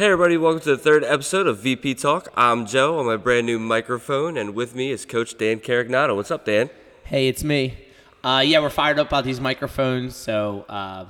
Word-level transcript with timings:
Hey 0.00 0.06
everybody, 0.06 0.38
welcome 0.38 0.62
to 0.62 0.70
the 0.70 0.78
third 0.78 1.04
episode 1.04 1.46
of 1.46 1.58
VP 1.58 1.96
Talk. 1.96 2.32
I'm 2.34 2.64
Joe 2.64 2.98
on 2.98 3.04
my 3.04 3.18
brand 3.18 3.44
new 3.44 3.58
microphone, 3.58 4.38
and 4.38 4.54
with 4.54 4.74
me 4.74 4.90
is 4.90 5.04
Coach 5.04 5.36
Dan 5.36 5.60
Carignato. 5.60 6.16
What's 6.16 6.30
up, 6.30 6.46
Dan? 6.46 6.70
Hey, 7.04 7.28
it's 7.28 7.44
me. 7.44 7.76
Uh, 8.24 8.42
yeah, 8.42 8.60
we're 8.60 8.70
fired 8.70 8.98
up 8.98 9.08
about 9.08 9.24
these 9.24 9.42
microphones, 9.42 10.16
so 10.16 10.64
uh, 10.70 11.04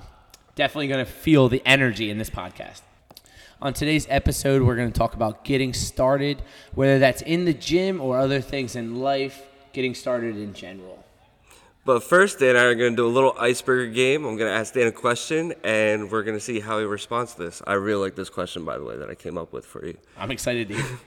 definitely 0.56 0.88
going 0.88 1.06
to 1.06 1.08
feel 1.08 1.48
the 1.48 1.62
energy 1.64 2.10
in 2.10 2.18
this 2.18 2.30
podcast. 2.30 2.80
On 3.62 3.72
today's 3.72 4.08
episode, 4.10 4.62
we're 4.62 4.74
going 4.74 4.90
to 4.90 4.98
talk 4.98 5.14
about 5.14 5.44
getting 5.44 5.72
started, 5.72 6.42
whether 6.74 6.98
that's 6.98 7.22
in 7.22 7.44
the 7.44 7.54
gym 7.54 8.00
or 8.00 8.18
other 8.18 8.40
things 8.40 8.74
in 8.74 8.96
life, 8.96 9.40
getting 9.72 9.94
started 9.94 10.36
in 10.36 10.52
general. 10.52 11.04
But 11.84 12.02
first, 12.02 12.38
Dan 12.38 12.50
and 12.50 12.58
I 12.58 12.64
are 12.64 12.74
going 12.74 12.92
to 12.92 12.96
do 12.96 13.06
a 13.06 13.08
little 13.08 13.34
icebreaker 13.38 13.90
game. 13.90 14.26
I'm 14.26 14.36
going 14.36 14.50
to 14.50 14.56
ask 14.56 14.74
Dan 14.74 14.86
a 14.86 14.92
question, 14.92 15.54
and 15.64 16.10
we're 16.10 16.22
going 16.22 16.36
to 16.36 16.44
see 16.44 16.60
how 16.60 16.78
he 16.78 16.84
responds 16.84 17.34
to 17.34 17.44
this. 17.44 17.62
I 17.66 17.72
really 17.72 18.02
like 18.02 18.14
this 18.14 18.28
question, 18.28 18.64
by 18.64 18.76
the 18.76 18.84
way, 18.84 18.96
that 18.98 19.08
I 19.08 19.14
came 19.14 19.38
up 19.38 19.52
with 19.52 19.64
for 19.64 19.86
you. 19.86 19.96
I'm 20.18 20.30
excited 20.30 20.68
to 20.68 20.74
hear. 20.74 20.98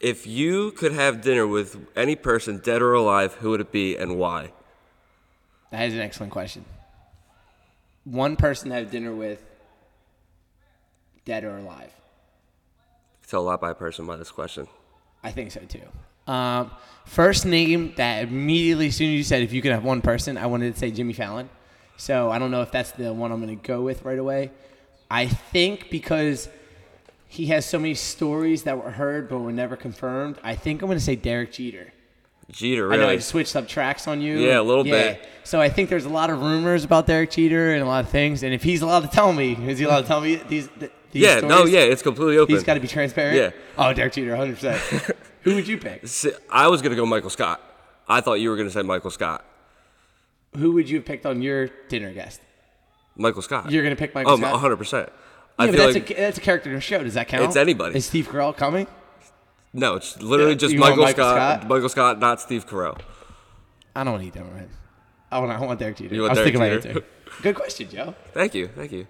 If 0.00 0.28
you 0.28 0.70
could 0.70 0.92
have 0.92 1.20
dinner 1.20 1.46
with 1.46 1.76
any 1.96 2.14
person, 2.14 2.58
dead 2.58 2.80
or 2.80 2.94
alive, 2.94 3.34
who 3.34 3.50
would 3.50 3.60
it 3.60 3.72
be 3.72 3.96
and 3.96 4.16
why? 4.16 4.52
That 5.72 5.88
is 5.88 5.94
an 5.94 6.00
excellent 6.00 6.32
question. 6.32 6.64
One 8.04 8.36
person 8.36 8.70
to 8.70 8.76
have 8.76 8.92
dinner 8.92 9.12
with, 9.12 9.44
dead 11.24 11.42
or 11.42 11.58
alive. 11.58 11.90
Tell 13.26 13.40
a 13.40 13.42
lot 13.42 13.60
by 13.60 13.72
a 13.72 13.74
person 13.74 14.06
by 14.06 14.16
this 14.16 14.30
question. 14.30 14.68
I 15.24 15.32
think 15.32 15.50
so 15.50 15.60
too. 15.60 15.82
Um, 16.28 16.70
first 17.06 17.46
name 17.46 17.94
that 17.96 18.24
immediately, 18.24 18.88
as 18.88 18.96
soon 18.96 19.08
as 19.08 19.14
you 19.14 19.24
said 19.24 19.42
if 19.42 19.52
you 19.52 19.62
could 19.62 19.72
have 19.72 19.84
one 19.84 20.02
person, 20.02 20.36
I 20.36 20.46
wanted 20.46 20.72
to 20.74 20.78
say 20.78 20.90
Jimmy 20.90 21.14
Fallon. 21.14 21.48
So 21.96 22.30
I 22.30 22.38
don't 22.38 22.50
know 22.50 22.62
if 22.62 22.70
that's 22.70 22.92
the 22.92 23.12
one 23.12 23.32
I'm 23.32 23.42
going 23.42 23.58
to 23.58 23.66
go 23.66 23.82
with 23.82 24.04
right 24.04 24.18
away. 24.18 24.52
I 25.10 25.26
think 25.26 25.90
because 25.90 26.48
he 27.26 27.46
has 27.46 27.66
so 27.66 27.78
many 27.78 27.94
stories 27.94 28.62
that 28.64 28.82
were 28.82 28.90
heard 28.90 29.28
but 29.28 29.38
were 29.38 29.52
never 29.52 29.76
confirmed, 29.76 30.38
I 30.42 30.54
think 30.54 30.82
I'm 30.82 30.88
going 30.88 30.98
to 30.98 31.04
say 31.04 31.16
Derek 31.16 31.52
Jeter. 31.52 31.92
Jeter, 32.50 32.88
really? 32.88 33.02
I 33.02 33.06
know 33.06 33.12
I 33.12 33.18
switched 33.18 33.56
up 33.56 33.68
tracks 33.68 34.08
on 34.08 34.22
you. 34.22 34.38
Yeah, 34.38 34.60
a 34.60 34.62
little 34.62 34.84
bit. 34.84 35.26
So 35.44 35.60
I 35.60 35.68
think 35.68 35.90
there's 35.90 36.06
a 36.06 36.10
lot 36.10 36.30
of 36.30 36.40
rumors 36.40 36.84
about 36.84 37.06
Derek 37.06 37.30
Jeter 37.30 37.74
and 37.74 37.82
a 37.82 37.86
lot 37.86 38.04
of 38.04 38.10
things. 38.10 38.42
And 38.42 38.54
if 38.54 38.62
he's 38.62 38.80
allowed 38.80 39.00
to 39.00 39.08
tell 39.08 39.32
me, 39.32 39.52
is 39.66 39.78
he 39.78 39.84
allowed 39.84 40.02
to 40.02 40.06
tell 40.06 40.20
me 40.20 40.36
these? 40.36 40.68
th- 40.78 40.92
these 41.10 41.22
Yeah, 41.22 41.40
no, 41.40 41.64
yeah, 41.64 41.80
it's 41.80 42.02
completely 42.02 42.38
open. 42.38 42.54
He's 42.54 42.64
got 42.64 42.74
to 42.74 42.80
be 42.80 42.88
transparent. 42.88 43.36
Yeah. 43.36 43.50
Oh, 43.76 43.92
Derek 43.92 44.12
Jeter, 44.14 44.30
100. 44.36 44.54
percent 44.54 45.16
Who 45.48 45.54
would 45.56 45.68
you 45.68 45.78
pick? 45.78 46.04
I 46.50 46.68
was 46.68 46.82
going 46.82 46.90
to 46.90 46.96
go 46.96 47.06
Michael 47.06 47.30
Scott. 47.30 47.62
I 48.08 48.20
thought 48.20 48.34
you 48.34 48.50
were 48.50 48.56
going 48.56 48.68
to 48.68 48.72
say 48.72 48.82
Michael 48.82 49.10
Scott. 49.10 49.44
Who 50.56 50.72
would 50.72 50.88
you 50.88 50.96
have 50.96 51.06
picked 51.06 51.26
on 51.26 51.42
your 51.42 51.68
dinner 51.88 52.12
guest? 52.12 52.40
Michael 53.16 53.42
Scott. 53.42 53.70
You're 53.70 53.82
gonna 53.82 53.96
pick 53.96 54.14
Michael 54.14 54.36
Scott. 54.38 54.54
oh, 54.54 54.58
Scott? 54.58 54.78
100%. 54.78 54.92
Yeah, 54.92 55.08
I 55.58 55.66
feel 55.66 55.76
that's, 55.76 55.94
like 55.94 56.10
a, 56.10 56.14
that's 56.14 56.38
a 56.38 56.40
character 56.40 56.70
in 56.70 56.76
the 56.76 56.80
show. 56.80 57.02
Does 57.02 57.14
that 57.14 57.28
count? 57.28 57.44
It's 57.44 57.56
anybody. 57.56 57.96
Is 57.96 58.06
Steve 58.06 58.28
Carell 58.28 58.56
coming? 58.56 58.86
no, 59.72 59.96
it's 59.96 60.20
literally 60.22 60.52
Yeah, 60.52 60.58
just 60.58 60.76
Michael, 60.76 61.02
Michael 61.02 61.24
Scott, 61.24 61.60
Scott? 61.60 61.68
Michael 61.68 61.88
Scott, 61.88 62.18
not 62.20 62.40
Steve 62.40 62.66
Carell. 62.66 62.98
I 63.94 64.04
don't 64.04 64.12
want 64.12 64.22
to 64.22 64.28
eat 64.28 64.34
with 64.34 64.56
him. 64.56 64.70
I 65.30 65.38
want, 65.40 65.50
I 65.50 65.60
want 65.60 65.78
Derek 65.80 65.96
Jeter. 65.96 66.14
You 66.14 66.22
want 66.22 66.30
I 66.30 66.40
was 66.42 66.50
Derek 66.50 66.54
thinking 66.54 66.72
about 66.72 66.82
Jeter? 66.82 66.98
it 66.98 67.02
too. 67.02 67.42
Good 67.42 67.54
question, 67.56 67.90
Joe. 67.90 68.14
Thank 68.32 68.54
you, 68.54 68.68
thank 68.68 68.92
you. 68.92 69.06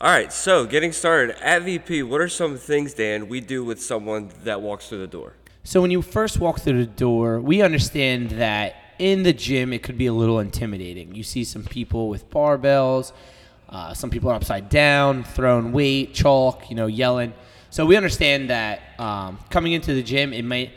All 0.00 0.10
right, 0.10 0.32
so 0.32 0.66
getting 0.66 0.92
started 0.92 1.36
at 1.42 1.62
VP, 1.62 2.02
what 2.02 2.20
are 2.20 2.28
some 2.28 2.56
things, 2.56 2.94
Dan, 2.94 3.28
we 3.28 3.40
do 3.40 3.64
with 3.64 3.82
someone 3.82 4.30
that 4.44 4.60
walks 4.60 4.88
through 4.88 4.98
the 4.98 5.06
door? 5.06 5.34
So 5.68 5.82
when 5.82 5.90
you 5.90 6.00
first 6.00 6.40
walk 6.40 6.60
through 6.60 6.78
the 6.78 6.90
door, 6.90 7.42
we 7.42 7.60
understand 7.60 8.30
that 8.30 8.74
in 8.98 9.22
the 9.22 9.34
gym 9.34 9.74
it 9.74 9.82
could 9.82 9.98
be 9.98 10.06
a 10.06 10.12
little 10.14 10.38
intimidating. 10.38 11.14
You 11.14 11.22
see 11.22 11.44
some 11.44 11.62
people 11.62 12.08
with 12.08 12.30
barbells, 12.30 13.12
uh, 13.68 13.92
some 13.92 14.08
people 14.08 14.30
are 14.30 14.34
upside 14.34 14.70
down, 14.70 15.24
throwing 15.24 15.72
weight, 15.72 16.14
chalk, 16.14 16.70
you 16.70 16.74
know, 16.74 16.86
yelling. 16.86 17.34
So 17.68 17.84
we 17.84 17.96
understand 17.96 18.48
that 18.48 18.80
um, 18.98 19.40
coming 19.50 19.72
into 19.74 19.92
the 19.92 20.02
gym, 20.02 20.32
it 20.32 20.42
might 20.42 20.70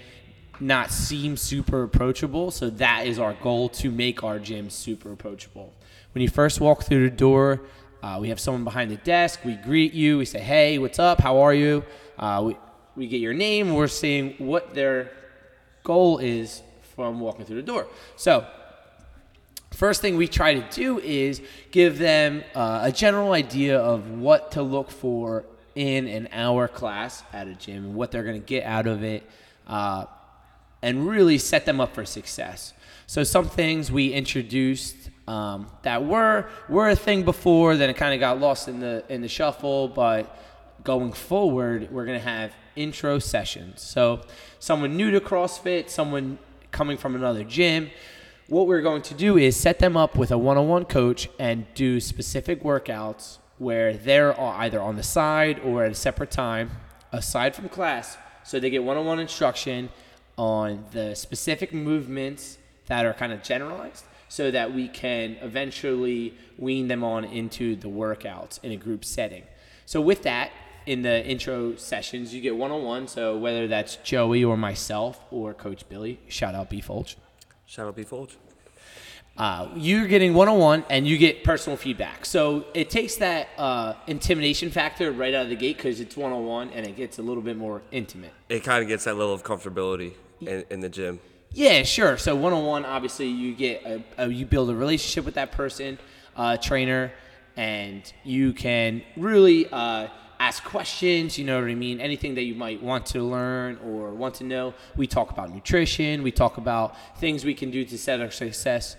not 0.60 0.92
seem 0.92 1.38
super 1.38 1.84
approachable. 1.84 2.52
So 2.52 2.70
that 2.72 3.08
is 3.08 3.18
our 3.18 3.34
goal 3.36 3.70
to 3.70 3.92
make 3.92 4.26
our 4.26 4.40
gym 4.40 4.70
super 4.70 5.14
approachable. 5.14 5.74
When 6.14 6.22
you 6.22 6.28
first 6.28 6.60
walk 6.60 6.84
through 6.84 7.10
the 7.10 7.16
door, 7.16 7.62
uh, 8.04 8.18
we 8.20 8.28
have 8.28 8.42
someone 8.42 8.66
behind 8.66 8.92
the 8.92 8.98
desk. 8.98 9.40
We 9.46 9.56
greet 9.56 9.94
you. 9.94 10.18
We 10.18 10.26
say, 10.26 10.40
"Hey, 10.40 10.80
what's 10.80 11.00
up? 11.00 11.22
How 11.22 11.38
are 11.38 11.54
you?" 11.54 11.86
Uh, 12.20 12.42
we 12.44 12.58
we 12.96 13.08
get 13.08 13.22
your 13.22 13.34
name. 13.34 13.74
We're 13.74 13.88
seeing 13.88 14.34
what 14.38 14.74
their 14.74 15.12
goal 15.84 16.20
is 16.20 16.62
from 16.96 17.20
walking 17.20 17.46
through 17.46 17.58
the 17.58 17.62
door. 17.64 17.88
So 18.16 18.46
first 19.72 20.02
thing 20.02 20.18
we 20.18 20.28
try 20.28 20.54
to 20.54 20.70
do 20.70 21.00
is 21.00 21.42
give 21.72 21.98
them 21.98 22.44
uh, 22.54 22.82
a 22.84 22.92
general 22.92 23.32
idea 23.32 23.80
of 23.80 24.12
what 24.12 24.52
to 24.52 24.62
look 24.62 24.92
for 24.92 25.46
in 25.76 26.08
an 26.08 26.28
hour 26.34 26.68
class 26.68 27.24
at 27.32 27.48
a 27.48 27.54
gym 27.56 27.86
and 27.86 27.96
what 27.96 28.12
they're 28.12 28.24
going 28.24 28.40
to 28.40 28.46
get 28.46 28.66
out 28.66 28.88
of 28.88 29.04
it 29.04 29.24
uh, 29.68 30.06
and 30.82 31.08
really 31.08 31.38
set 31.38 31.66
them 31.66 31.80
up 31.80 31.96
for 31.96 32.04
success 32.04 32.74
so 33.08 33.24
some 33.24 33.48
things 33.48 33.92
we 33.92 34.12
introduced 34.12 35.10
um, 35.28 35.68
that 35.84 36.04
were 36.04 36.50
were 36.68 36.90
a 36.90 36.96
thing 36.96 37.24
before 37.24 37.78
then 37.78 37.90
it 37.90 37.96
kind 37.96 38.14
of 38.14 38.20
got 38.20 38.40
lost 38.40 38.68
in 38.68 38.80
the 38.82 39.04
in 39.08 39.22
the 39.22 39.28
shuffle 39.30 39.88
but 39.88 40.38
going 40.84 41.14
forward 41.14 41.90
we're 41.92 42.06
going 42.06 42.20
to 42.20 42.26
have 42.26 42.54
intro 42.76 43.20
sessions. 43.20 43.82
So 43.82 44.22
someone 44.60 44.96
new 44.96 45.12
to 45.12 45.20
crossfit 45.20 45.90
someone 45.90 46.40
coming 46.72 46.98
from 46.98 47.16
another 47.16 47.44
gym 47.44 47.90
what 48.48 48.68
we're 48.68 48.82
going 48.82 49.02
to 49.02 49.14
do 49.14 49.38
is 49.38 49.56
set 49.56 49.80
them 49.80 49.96
up 49.96 50.18
with 50.18 50.30
a 50.30 50.38
one-on-one 50.38 50.84
coach 50.84 51.30
and 51.40 51.66
do 51.74 52.02
specific 52.02 52.64
workouts 52.64 53.38
where 53.60 53.94
they're 53.94 54.38
either 54.38 54.82
on 54.82 54.98
the 54.98 55.04
side 55.04 55.58
or 55.64 55.86
at 55.86 55.92
a 55.92 55.96
separate 55.96 56.32
time 56.32 56.70
aside 57.14 57.56
from 57.56 57.70
class 57.70 58.18
so 58.44 58.60
they 58.60 58.70
get 58.70 58.84
one-on-one 58.84 59.20
instruction 59.20 59.90
on 60.38 60.84
the 60.92 61.16
specific 61.16 61.74
movements 61.74 62.58
that 62.88 63.06
are 63.06 63.14
kind 63.14 63.32
of 63.32 63.42
generalized 63.44 64.04
so 64.28 64.52
that 64.52 64.74
we 64.74 64.88
can 64.88 65.38
eventually 65.42 66.34
wean 66.58 66.88
them 66.88 67.04
on 67.04 67.24
into 67.24 67.76
the 67.76 67.88
workouts 67.88 68.62
in 68.64 68.72
a 68.72 68.78
group 68.78 69.06
setting. 69.06 69.44
So 69.86 70.02
with 70.02 70.24
that 70.24 70.52
in 70.86 71.02
the 71.02 71.26
intro 71.26 71.76
sessions 71.76 72.34
you 72.34 72.42
get 72.42 72.56
one-on-one 72.56 73.08
so 73.08 73.38
whether 73.38 73.68
that's 73.68 73.98
joey 73.98 74.44
or 74.44 74.58
myself 74.58 75.20
or 75.32 75.54
coach 75.54 75.88
billy 75.90 76.20
shout 76.28 76.56
out 76.56 76.70
b 76.70 76.82
Folch. 76.82 77.16
Shout 77.66 77.88
out 77.88 77.96
B 77.96 78.04
Folge. 78.04 78.36
Uh, 79.38 79.70
you're 79.78 80.08
getting 80.08 80.34
one-on-one 80.34 80.84
and 80.90 81.08
you 81.08 81.18
get 81.18 81.42
personal 81.42 81.78
feedback 81.78 82.26
so 82.26 82.66
it 82.74 82.90
takes 82.90 83.16
that 83.16 83.48
uh, 83.58 83.94
intimidation 84.08 84.70
factor 84.70 85.10
right 85.14 85.34
out 85.34 85.44
of 85.44 85.50
the 85.50 85.56
gate 85.56 85.78
because 85.78 86.02
it's 86.02 86.18
one-on-one 86.18 86.70
and 86.72 86.86
it 86.86 86.98
gets 86.98 87.18
a 87.18 87.22
little 87.22 87.42
bit 87.42 87.56
more 87.56 87.82
intimate 87.92 88.34
It 88.50 88.66
kind 88.66 88.82
of 88.84 88.90
gets 88.90 89.06
that 89.06 89.16
level 89.16 89.34
of 89.34 89.42
comfortability 89.44 90.14
in, 90.42 90.66
in 90.70 90.80
the 90.82 90.90
gym. 90.90 91.22
yeah 91.54 91.84
sure 91.84 92.18
so 92.18 92.36
one-on-one 92.36 92.84
obviously 92.84 93.28
you 93.30 93.56
get 93.56 93.86
a, 93.86 94.04
a, 94.18 94.28
you 94.28 94.46
build 94.46 94.70
a 94.70 94.76
relationship 94.76 95.24
with 95.24 95.36
that 95.36 95.54
person 95.54 95.98
uh, 96.36 96.58
trainer 96.58 97.14
and 97.56 98.12
you 98.26 98.52
can 98.52 99.02
really 99.16 99.66
uh, 99.72 100.08
ask 100.48 100.64
questions 100.64 101.38
you 101.38 101.46
know 101.46 101.58
what 101.62 101.70
i 101.70 101.76
mean 101.76 102.02
anything 102.10 102.34
that 102.38 102.46
you 102.50 102.56
might 102.56 102.82
want 102.82 103.04
to 103.06 103.20
learn 103.36 103.78
or 103.86 104.12
want 104.24 104.34
to 104.42 104.44
know 104.44 104.74
we 104.96 105.06
talk 105.18 105.28
about 105.36 105.48
nutrition 105.54 106.24
we 106.24 106.32
talk 106.32 106.58
about 106.58 106.88
things 107.20 107.46
we 107.46 107.54
can 107.62 107.70
do 107.70 107.82
to 107.86 107.98
set 107.98 108.20
our 108.20 108.32
success 108.32 108.96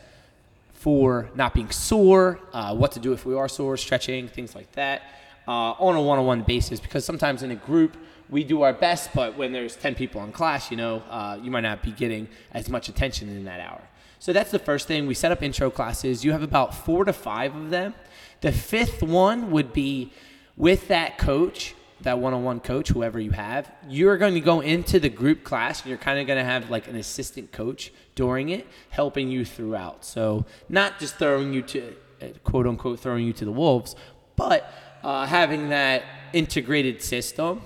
for 0.83 1.31
not 1.37 1.55
being 1.55 1.71
sore, 1.71 2.41
uh, 2.53 2.75
what 2.75 2.91
to 2.91 2.99
do 2.99 3.13
if 3.13 3.25
we 3.25 3.37
are 3.37 3.49
sore, 3.49 3.77
stretching, 3.77 4.27
things 4.27 4.53
like 4.57 4.73
that, 4.73 5.03
uh, 5.47 5.79
on 5.79 5.95
a 5.95 6.03
one-on-one 6.03 6.43
basis. 6.43 6.81
Because 6.81 7.05
sometimes 7.05 7.45
in 7.45 7.53
a 7.53 7.55
group 7.55 7.97
we 8.29 8.43
do 8.43 8.63
our 8.63 8.73
best, 8.73 9.11
but 9.15 9.37
when 9.37 9.53
there's 9.53 9.77
ten 9.77 9.95
people 9.95 10.25
in 10.25 10.33
class, 10.33 10.73
you 10.73 10.77
know, 10.77 11.05
uh, 11.09 11.39
you 11.41 11.53
might 11.53 11.61
not 11.61 11.85
be 11.85 11.93
getting 11.93 12.27
as 12.51 12.69
much 12.69 12.89
attention 12.89 13.29
in 13.29 13.45
that 13.45 13.61
hour. 13.61 13.81
So 14.19 14.33
that's 14.33 14.51
the 14.51 14.59
first 14.59 14.89
thing. 14.89 15.07
We 15.07 15.15
set 15.15 15.31
up 15.31 15.41
intro 15.41 15.71
classes. 15.71 16.25
You 16.25 16.33
have 16.33 16.43
about 16.43 16.75
four 16.75 17.05
to 17.05 17.13
five 17.13 17.55
of 17.55 17.71
them. 17.71 17.95
The 18.41 18.51
fifth 18.51 19.05
one 19.05 19.53
would 19.53 19.73
be 19.73 20.13
with 20.57 20.89
that 20.89 21.19
coach 21.19 21.75
that 22.03 22.19
one-on-one 22.19 22.61
coach, 22.61 22.89
whoever 22.89 23.19
you 23.19 23.31
have, 23.31 23.71
you're 23.89 24.17
going 24.17 24.35
to 24.35 24.41
go 24.41 24.61
into 24.61 24.99
the 24.99 25.09
group 25.09 25.45
class 25.45 25.83
and 25.83 25.89
you're 25.89 25.99
kind 25.99 26.19
of 26.19 26.27
going 26.27 26.39
to 26.39 26.45
have 26.45 26.71
like 26.71 26.89
an 26.89 26.97
assistant 26.97 27.53
coach 27.53 27.93
during 28.15 28.51
it, 28.51 28.67
helping 28.91 29.31
you 29.31 29.45
throughout. 29.45 30.05
So 30.05 30.45
not 30.69 30.99
just 30.99 31.17
throwing 31.17 31.53
you 31.53 31.63
to 31.63 31.95
uh, 32.21 32.27
quote 32.45 32.67
unquote 32.67 33.01
throwing 33.01 33.27
you 33.27 33.33
to 33.35 33.45
the 33.45 33.53
wolves, 33.53 33.95
but 34.37 34.73
uh, 35.03 35.27
having 35.27 35.71
that 35.71 36.03
integrated 36.33 37.03
system. 37.03 37.63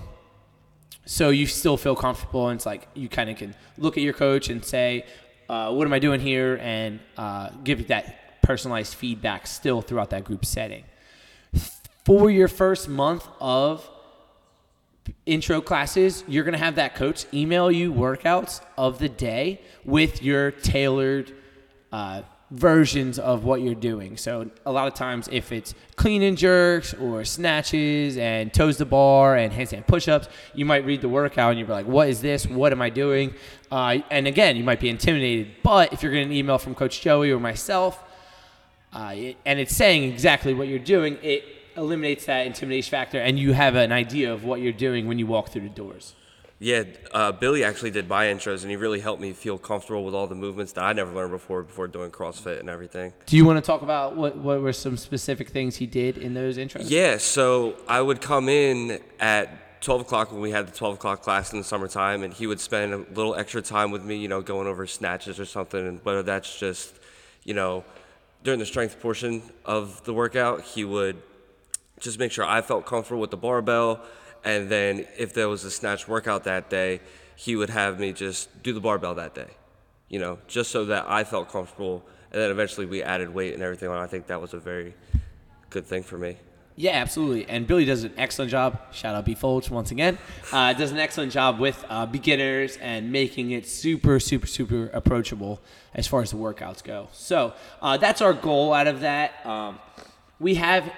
So 1.05 1.29
you 1.29 1.45
still 1.47 1.77
feel 1.77 1.95
comfortable, 1.95 2.49
and 2.49 2.57
it's 2.57 2.65
like 2.65 2.87
you 2.93 3.07
kind 3.07 3.29
of 3.29 3.37
can 3.37 3.55
look 3.77 3.95
at 3.95 4.03
your 4.03 4.13
coach 4.13 4.49
and 4.49 4.63
say, 4.63 5.05
uh, 5.47 5.71
"What 5.73 5.87
am 5.87 5.93
I 5.93 5.99
doing 5.99 6.19
here?" 6.19 6.59
and 6.61 6.99
uh, 7.17 7.51
give 7.63 7.87
that 7.87 8.41
personalized 8.41 8.93
feedback 8.95 9.47
still 9.47 9.81
throughout 9.81 10.09
that 10.09 10.25
group 10.25 10.43
setting. 10.43 10.83
For 12.07 12.31
your 12.31 12.47
first 12.47 12.87
month 12.87 13.27
of 13.41 13.89
intro 15.25 15.59
classes, 15.59 16.23
you're 16.25 16.45
going 16.45 16.53
to 16.53 16.57
have 16.57 16.75
that 16.75 16.95
coach 16.95 17.25
email 17.33 17.69
you 17.69 17.91
workouts 17.91 18.61
of 18.77 18.97
the 18.97 19.09
day 19.09 19.59
with 19.83 20.23
your 20.23 20.51
tailored 20.51 21.33
uh, 21.91 22.21
versions 22.49 23.19
of 23.19 23.43
what 23.43 23.59
you're 23.59 23.75
doing. 23.75 24.15
So 24.15 24.49
a 24.65 24.71
lot 24.71 24.87
of 24.87 24.93
times, 24.93 25.27
if 25.33 25.51
it's 25.51 25.75
clean 25.97 26.21
and 26.23 26.37
jerks 26.37 26.93
or 26.93 27.25
snatches 27.25 28.15
and 28.15 28.53
toes 28.53 28.77
to 28.77 28.85
bar 28.85 29.35
and 29.35 29.51
handstand 29.51 29.85
push-ups, 29.85 30.29
you 30.53 30.63
might 30.63 30.85
read 30.85 31.01
the 31.01 31.09
workout 31.09 31.49
and 31.51 31.59
you're 31.59 31.67
like, 31.67 31.87
"What 31.87 32.07
is 32.07 32.21
this? 32.21 32.47
What 32.47 32.71
am 32.71 32.81
I 32.81 32.89
doing?" 32.89 33.33
Uh, 33.69 33.97
and 34.09 34.27
again, 34.27 34.55
you 34.55 34.63
might 34.63 34.79
be 34.79 34.87
intimidated. 34.87 35.55
But 35.61 35.91
if 35.91 36.03
you're 36.03 36.13
getting 36.13 36.29
an 36.29 36.33
email 36.33 36.57
from 36.57 36.73
Coach 36.73 37.01
Joey 37.01 37.31
or 37.31 37.39
myself, 37.41 38.01
uh, 38.93 39.13
and 39.45 39.59
it's 39.59 39.75
saying 39.75 40.09
exactly 40.09 40.53
what 40.53 40.69
you're 40.69 40.79
doing, 40.79 41.17
it 41.21 41.43
eliminates 41.77 42.25
that 42.25 42.47
intimidation 42.47 42.91
factor, 42.91 43.19
and 43.19 43.39
you 43.39 43.53
have 43.53 43.75
an 43.75 43.91
idea 43.91 44.33
of 44.33 44.43
what 44.43 44.59
you're 44.61 44.73
doing 44.73 45.07
when 45.07 45.19
you 45.19 45.27
walk 45.27 45.49
through 45.49 45.61
the 45.61 45.69
doors. 45.69 46.15
Yeah, 46.59 46.85
uh, 47.11 47.31
Billy 47.33 47.63
actually 47.63 47.91
did 47.91 48.09
my 48.09 48.25
intros, 48.25 48.63
and 48.63 48.71
he 48.71 48.77
really 48.77 48.99
helped 48.99 49.21
me 49.21 49.31
feel 49.31 49.59
comfortable 49.59 50.03
with 50.03 50.15
all 50.15 50.25
the 50.25 50.35
movements 50.35 50.73
that 50.73 50.83
I 50.83 50.93
never 50.93 51.13
learned 51.13 51.31
before 51.31 51.61
before 51.61 51.87
doing 51.87 52.09
CrossFit 52.09 52.59
and 52.59 52.67
everything. 52.67 53.13
Do 53.27 53.37
you 53.37 53.45
want 53.45 53.63
to 53.63 53.65
talk 53.65 53.83
about 53.83 54.15
what, 54.15 54.37
what 54.37 54.59
were 54.61 54.73
some 54.73 54.97
specific 54.97 55.49
things 55.49 55.75
he 55.75 55.85
did 55.85 56.17
in 56.17 56.33
those 56.33 56.57
intros? 56.57 56.85
Yeah, 56.89 57.17
so 57.17 57.75
I 57.87 58.01
would 58.01 58.21
come 58.21 58.49
in 58.49 58.99
at 59.19 59.81
12 59.81 60.01
o'clock 60.01 60.31
when 60.31 60.41
we 60.41 60.49
had 60.49 60.67
the 60.67 60.75
12 60.75 60.95
o'clock 60.95 61.21
class 61.21 61.53
in 61.53 61.59
the 61.59 61.63
summertime, 61.63 62.23
and 62.23 62.33
he 62.33 62.47
would 62.47 62.59
spend 62.59 62.91
a 62.91 62.97
little 63.13 63.35
extra 63.35 63.61
time 63.61 63.91
with 63.91 64.03
me, 64.03 64.15
you 64.15 64.27
know, 64.27 64.41
going 64.41 64.67
over 64.67 64.87
snatches 64.87 65.39
or 65.39 65.45
something, 65.45 65.87
and 65.87 65.99
whether 66.03 66.23
that's 66.23 66.59
just, 66.59 66.95
you 67.43 67.53
know, 67.53 67.85
during 68.43 68.59
the 68.59 68.65
strength 68.65 68.99
portion 68.99 69.43
of 69.63 70.03
the 70.05 70.13
workout, 70.13 70.61
he 70.61 70.83
would 70.83 71.21
just 71.99 72.19
make 72.19 72.31
sure 72.31 72.45
I 72.45 72.61
felt 72.61 72.85
comfortable 72.85 73.21
with 73.21 73.31
the 73.31 73.37
barbell 73.37 74.01
and 74.43 74.69
then 74.69 75.05
if 75.17 75.33
there 75.33 75.49
was 75.49 75.63
a 75.65 75.71
snatch 75.71 76.07
workout 76.07 76.45
that 76.45 76.69
day, 76.69 77.01
he 77.35 77.55
would 77.55 77.69
have 77.69 77.99
me 77.99 78.13
just 78.13 78.63
do 78.63 78.73
the 78.73 78.79
barbell 78.79 79.15
that 79.15 79.35
day, 79.35 79.49
you 80.09 80.19
know, 80.19 80.39
just 80.47 80.71
so 80.71 80.85
that 80.85 81.05
I 81.07 81.23
felt 81.23 81.49
comfortable. 81.49 82.03
And 82.31 82.41
then 82.41 82.51
eventually 82.51 82.85
we 82.85 83.03
added 83.03 83.33
weight 83.33 83.53
and 83.53 83.61
everything 83.61 83.89
on. 83.89 83.97
I 83.97 84.07
think 84.07 84.27
that 84.27 84.41
was 84.41 84.53
a 84.53 84.59
very 84.59 84.93
good 85.69 85.85
thing 85.85 86.03
for 86.03 86.17
me. 86.17 86.37
Yeah, 86.77 86.91
absolutely. 86.91 87.49
And 87.49 87.65
Billy 87.65 87.85
does 87.85 88.03
an 88.03 88.13
excellent 88.17 88.51
job. 88.51 88.79
Shout 88.91 89.15
out 89.15 89.25
B 89.25 89.33
Folch 89.33 89.69
once 89.69 89.89
again. 89.89 90.17
Uh, 90.53 90.73
does 90.73 90.91
an 90.91 90.99
excellent 90.99 91.31
job 91.31 91.59
with 91.59 91.83
uh, 91.89 92.05
beginners 92.05 92.77
and 92.77 93.11
making 93.11 93.51
it 93.51 93.67
super, 93.67 94.19
super, 94.19 94.45
super 94.45 94.85
approachable 94.93 95.59
as 95.95 96.05
far 96.07 96.21
as 96.21 96.29
the 96.29 96.37
workouts 96.37 96.83
go. 96.83 97.09
So 97.13 97.53
uh, 97.81 97.97
that's 97.97 98.21
our 98.21 98.33
goal 98.33 98.73
out 98.73 98.85
of 98.85 99.01
that. 99.01 99.43
Um, 99.45 99.79
we 100.39 100.55
have 100.55 100.89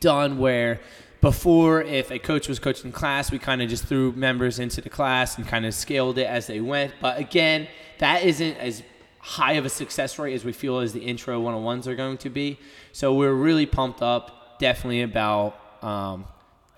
done 0.00 0.38
where 0.38 0.80
before 1.20 1.80
if 1.80 2.10
a 2.10 2.18
coach 2.18 2.48
was 2.48 2.58
coaching 2.58 2.92
class 2.92 3.30
we 3.30 3.38
kind 3.38 3.62
of 3.62 3.68
just 3.70 3.86
threw 3.86 4.12
members 4.12 4.58
into 4.58 4.80
the 4.80 4.90
class 4.90 5.38
and 5.38 5.46
kind 5.46 5.64
of 5.64 5.72
scaled 5.74 6.18
it 6.18 6.26
as 6.26 6.46
they 6.46 6.60
went. 6.60 6.92
But 7.00 7.18
again 7.18 7.68
that 7.98 8.22
isn't 8.22 8.56
as 8.58 8.82
high 9.20 9.52
of 9.52 9.64
a 9.64 9.70
success 9.70 10.18
rate 10.18 10.34
as 10.34 10.44
we 10.44 10.52
feel 10.52 10.80
as 10.80 10.92
the 10.92 11.00
intro 11.00 11.40
101s 11.40 11.86
are 11.86 11.94
going 11.94 12.18
to 12.18 12.28
be. 12.28 12.58
So 12.92 13.14
we're 13.14 13.32
really 13.32 13.64
pumped 13.64 14.02
up 14.02 14.58
definitely 14.58 15.00
about 15.00 15.58
um, 15.82 16.26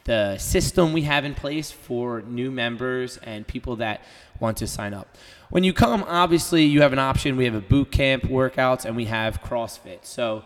the 0.04 0.38
system 0.38 0.92
we 0.92 1.02
have 1.02 1.24
in 1.24 1.34
place 1.34 1.72
for 1.72 2.22
new 2.22 2.52
members 2.52 3.16
and 3.18 3.44
people 3.44 3.76
that 3.76 4.04
want 4.38 4.58
to 4.58 4.68
sign 4.68 4.94
up. 4.94 5.16
When 5.50 5.64
you 5.64 5.72
come 5.72 6.04
obviously 6.04 6.64
you 6.64 6.82
have 6.82 6.92
an 6.92 7.00
option. 7.00 7.36
We 7.36 7.44
have 7.46 7.54
a 7.54 7.60
boot 7.60 7.90
camp 7.90 8.22
workouts 8.22 8.84
and 8.84 8.94
we 8.94 9.06
have 9.06 9.42
crossfit. 9.42 10.04
So 10.04 10.44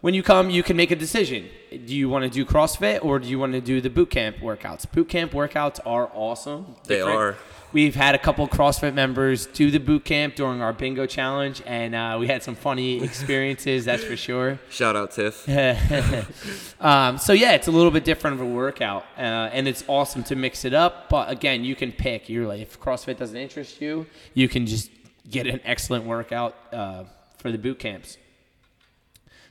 when 0.00 0.14
you 0.14 0.22
come, 0.22 0.50
you 0.50 0.62
can 0.62 0.76
make 0.76 0.90
a 0.90 0.96
decision. 0.96 1.48
Do 1.70 1.94
you 1.94 2.08
want 2.08 2.24
to 2.24 2.30
do 2.30 2.44
CrossFit 2.44 3.04
or 3.04 3.18
do 3.18 3.28
you 3.28 3.38
want 3.38 3.52
to 3.52 3.60
do 3.60 3.80
the 3.80 3.90
boot 3.90 4.10
camp 4.10 4.36
workouts? 4.38 4.90
Boot 4.90 5.08
camp 5.08 5.32
workouts 5.32 5.80
are 5.84 6.10
awesome. 6.14 6.76
They 6.84 7.00
are. 7.00 7.36
We've 7.70 7.94
had 7.94 8.14
a 8.14 8.18
couple 8.18 8.48
CrossFit 8.48 8.94
members 8.94 9.44
do 9.44 9.70
the 9.70 9.78
boot 9.78 10.04
camp 10.04 10.36
during 10.36 10.62
our 10.62 10.72
bingo 10.72 11.04
challenge, 11.04 11.62
and 11.66 11.94
uh, 11.94 12.16
we 12.18 12.26
had 12.26 12.42
some 12.42 12.54
funny 12.54 13.02
experiences. 13.04 13.84
that's 13.84 14.02
for 14.02 14.16
sure. 14.16 14.58
Shout 14.70 14.96
out 14.96 15.10
Tiff. 15.10 15.46
um, 16.80 17.18
so 17.18 17.34
yeah, 17.34 17.52
it's 17.52 17.66
a 17.66 17.70
little 17.70 17.90
bit 17.90 18.04
different 18.04 18.40
of 18.40 18.40
a 18.40 18.50
workout, 18.50 19.04
uh, 19.18 19.50
and 19.52 19.68
it's 19.68 19.84
awesome 19.86 20.22
to 20.24 20.36
mix 20.36 20.64
it 20.64 20.72
up. 20.72 21.10
But 21.10 21.28
again, 21.28 21.62
you 21.62 21.76
can 21.76 21.92
pick. 21.92 22.30
You're 22.30 22.46
like, 22.46 22.62
if 22.62 22.80
CrossFit 22.80 23.18
doesn't 23.18 23.36
interest 23.36 23.82
you, 23.82 24.06
you 24.32 24.48
can 24.48 24.64
just 24.64 24.90
get 25.28 25.46
an 25.46 25.60
excellent 25.64 26.06
workout 26.06 26.56
uh, 26.72 27.04
for 27.36 27.52
the 27.52 27.58
boot 27.58 27.78
camps. 27.78 28.16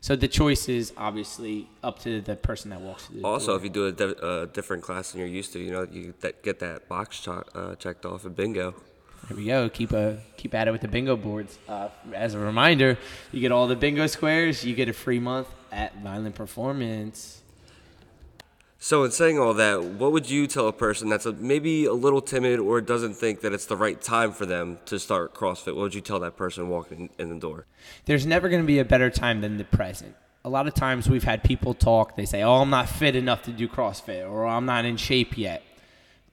So 0.08 0.16
the 0.16 0.30
choice 0.30 0.70
is 0.70 0.94
obviously 0.96 1.68
up 1.84 2.00
to 2.04 2.22
the 2.22 2.38
person 2.38 2.70
that 2.70 2.80
walks 2.80 3.08
through. 3.08 3.20
The 3.20 3.28
Also, 3.28 3.48
door. 3.48 3.58
if 3.58 3.64
you 3.66 3.70
do 3.70 3.88
a, 3.88 3.92
di- 3.92 4.54
different 4.54 4.82
class 4.82 5.12
than 5.12 5.20
you're 5.20 5.28
used 5.28 5.52
to, 5.52 5.60
you 5.60 5.70
know, 5.70 5.86
you 5.92 6.14
that, 6.22 6.42
get 6.44 6.60
that 6.60 6.88
box 6.88 7.20
cho- 7.20 7.44
uh, 7.54 7.76
checked 7.76 8.06
off 8.06 8.26
at 8.26 8.34
bingo. 8.34 8.74
There 9.28 9.36
we 9.36 9.44
go. 9.48 9.68
Keep 9.68 9.92
a 9.92 10.20
keep 10.38 10.54
at 10.56 10.70
it 10.70 10.72
with 10.72 10.80
the 10.80 10.88
bingo 10.88 11.18
boards. 11.18 11.60
Uh, 11.68 11.90
as 12.14 12.36
a 12.36 12.40
reminder, 12.40 12.98
you 13.34 13.42
get 13.42 13.52
all 13.52 13.68
the 13.68 13.76
bingo 13.76 14.08
squares. 14.08 14.64
You 14.64 14.76
get 14.76 14.88
a 14.88 14.94
free 14.94 15.20
month 15.20 15.50
at 15.74 16.02
Violent 16.02 16.36
Performance. 16.36 17.42
So, 18.80 19.04
in 19.04 19.12
saying 19.12 19.40
all 19.40 19.56
that, 19.56 19.84
what 19.84 20.12
would 20.12 20.30
you 20.30 20.46
tell 20.46 20.68
a 20.68 20.74
person 20.74 21.10
that's 21.10 21.26
a, 21.26 21.34
maybe 21.34 21.86
a 21.86 21.94
little 21.94 22.22
timid 22.22 22.60
or 22.60 22.80
doesn't 22.80 23.16
think 23.16 23.42
that 23.42 23.52
it's 23.52 23.66
the 23.66 23.76
right 23.76 24.00
time 24.00 24.32
for 24.32 24.46
them 24.46 24.78
to 24.86 25.00
start 25.00 25.34
CrossFit? 25.34 25.68
What 25.76 25.82
would 25.82 25.96
you 25.96 26.02
tell 26.02 26.20
that 26.20 26.36
person 26.38 26.70
walking 26.70 27.10
in, 27.18 27.30
the 27.30 27.36
door? 27.40 27.66
There's 28.06 28.26
never 28.28 28.50
going 28.50 28.62
to 28.62 28.68
be 28.68 28.78
a 28.78 28.86
better 28.86 29.10
time 29.10 29.42
than 29.42 29.58
the 29.58 29.64
present. 29.64 30.16
A 30.46 30.50
lot 30.50 30.68
of 30.68 30.76
times 30.76 31.10
we've 31.10 31.24
had 31.24 31.44
people 31.44 31.74
talk. 31.74 32.16
They 32.16 32.26
say, 32.26 32.44
"Oh, 32.44 32.54
I'm 32.62 32.70
not 32.70 32.88
fit 32.88 33.16
enough 33.16 33.42
to 33.44 33.52
do 33.52 33.68
CrossFit," 33.68 34.30
or 34.30 34.46
"I'm 34.46 34.66
not 34.68 34.86
in 34.86 34.96
shape 34.96 35.38
yet." 35.40 35.64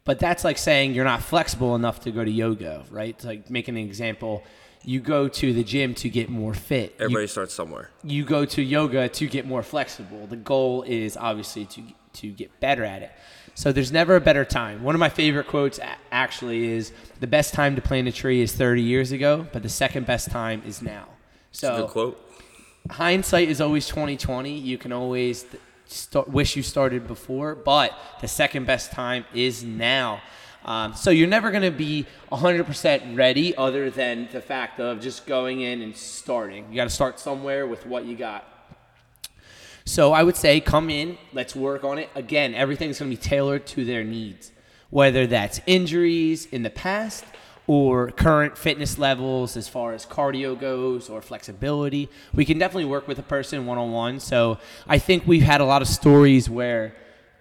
But 0.05 0.19
that's 0.19 0.44
like 0.44 0.58
saying 0.58 0.93
you're 0.93 1.06
not 1.06 1.23
flexible 1.23 1.75
enough 1.75 2.00
to 2.00 2.11
go 2.11 2.23
to 2.25 2.31
yoga, 2.31 2.85
right? 2.90 3.08
It's 3.17 3.25
like 3.25 3.49
making 3.49 3.79
an 3.79 3.85
example. 3.85 4.44
You 4.85 5.00
go 5.00 5.29
to 5.29 5.52
the 5.55 5.64
gym 5.64 5.94
to 5.94 6.11
get 6.11 6.29
more 6.29 6.52
fit. 6.52 6.90
You- 6.99 7.06
Everybody 7.06 7.26
starts 7.26 7.55
somewhere. 7.55 7.88
you 8.05 8.23
go 8.23 8.44
to 8.44 8.62
yoga 8.62 9.08
to 9.08 9.26
get 9.26 9.47
more 9.47 9.62
flexible. 9.62 10.26
The 10.26 10.37
goal 10.37 10.82
is 10.82 11.17
obviously 11.17 11.64
to 11.64 11.82
to 12.14 12.31
get 12.31 12.61
better 12.61 12.84
at 12.84 13.02
it. 13.02 13.12
So 13.55 13.70
there's 13.70 13.93
never 13.93 14.16
a 14.16 14.20
better 14.20 14.44
time. 14.44 14.82
One 14.82 14.94
of 14.94 14.99
my 14.99 15.08
favorite 15.08 15.46
quotes 15.46 15.78
actually 16.11 16.72
is 16.72 16.93
the 17.20 17.26
best 17.26 17.55
time 17.55 17.76
to 17.76 17.82
plant 17.82 18.08
a 18.08 18.12
tree 18.12 18.40
is 18.40 18.52
30 18.52 18.82
years 18.82 19.12
ago, 19.12 19.46
but 19.52 19.62
the 19.62 19.69
second 19.69 20.06
best 20.06 20.31
time 20.31 20.62
is 20.66 20.82
now. 20.82 21.08
So 21.52 21.87
quote. 21.87 22.20
hindsight 22.90 23.49
is 23.49 23.61
always 23.61 23.87
2020. 23.87 24.58
You 24.58 24.76
can 24.76 24.93
always 24.93 25.46
start, 25.87 26.28
wish 26.28 26.56
you 26.56 26.62
started 26.62 27.06
before, 27.06 27.55
but 27.55 27.96
the 28.20 28.28
second 28.28 28.66
best 28.66 28.90
time 28.90 29.25
is 29.32 29.62
now. 29.62 30.20
Um, 30.64 30.94
so 30.94 31.11
you're 31.11 31.28
never 31.28 31.50
going 31.50 31.62
to 31.62 31.70
be 31.70 32.06
100% 32.32 33.16
ready 33.16 33.56
other 33.56 33.90
than 33.90 34.28
the 34.32 34.40
fact 34.40 34.81
of 34.81 35.00
just 35.00 35.26
going 35.26 35.61
in 35.61 35.82
and 35.82 35.94
starting. 35.94 36.66
You 36.70 36.76
got 36.76 36.84
to 36.84 36.90
start 36.90 37.20
somewhere 37.20 37.66
with 37.66 37.87
what 37.87 38.06
you 38.06 38.16
got. 38.16 38.49
So 39.86 40.12
I 40.12 40.22
would 40.22 40.36
say 40.36 40.60
come 40.60 40.88
in, 40.88 41.19
let's 41.32 41.54
work 41.54 41.84
on 41.84 41.98
it. 41.98 42.08
Again, 42.14 42.54
everything's 42.54 42.98
going 42.98 43.10
to 43.10 43.16
be 43.16 43.22
tailored 43.22 43.66
to 43.69 43.84
their 43.84 44.02
needs, 44.02 44.50
whether 44.90 45.26
that's 45.26 45.60
injuries 45.66 46.47
in 46.47 46.62
the 46.62 46.70
past 46.70 47.25
or 47.66 48.11
current 48.11 48.56
fitness 48.56 48.99
levels 48.99 49.56
as 49.56 49.68
far 49.68 49.92
as 49.92 50.06
cardio 50.06 50.59
goes 50.59 51.09
or 51.09 51.20
flexibility. 51.20 52.09
We 52.35 52.44
can 52.44 52.59
definitely 52.59 52.87
work 52.87 53.06
with 53.06 53.18
a 53.18 53.23
person 53.23 53.66
one 53.66 53.78
on 53.78 53.92
one. 53.92 54.20
So 54.20 54.59
I 54.87 54.99
think 54.99 55.26
we've 55.26 55.42
had 55.42 55.61
a 55.61 55.64
lot 55.64 55.82
of 55.82 55.88
stories 55.88 56.49
where 56.49 56.94